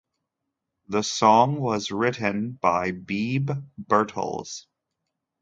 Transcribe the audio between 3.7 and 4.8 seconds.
Birtles.